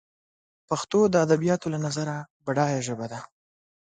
[0.67, 2.15] پښتو دادبیاتو له نظره
[2.45, 3.19] بډایه ژبه ده